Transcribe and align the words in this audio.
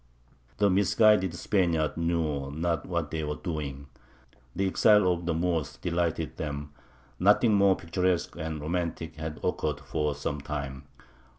The 0.57 0.71
misguided 0.71 1.35
Spaniards 1.35 1.95
knew 1.95 2.49
not 2.49 2.87
what 2.87 3.11
they 3.11 3.23
were 3.23 3.35
doing. 3.35 3.85
The 4.55 4.65
exile 4.65 5.11
of 5.11 5.27
the 5.27 5.33
Moors 5.35 5.77
delighted 5.77 6.37
them; 6.37 6.71
nothing 7.19 7.53
more 7.53 7.75
picturesque 7.75 8.35
and 8.35 8.59
romantic 8.59 9.17
had 9.17 9.39
occurred 9.43 9.79
for 9.81 10.15
some 10.15 10.41
time. 10.41 10.85